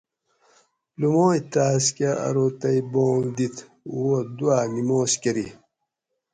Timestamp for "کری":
5.23-5.47